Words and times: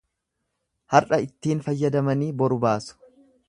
Har'a 0.95 1.21
ittiin 1.27 1.63
fayyadamanii 1.67 2.33
boru 2.43 2.61
baasu. 2.67 3.01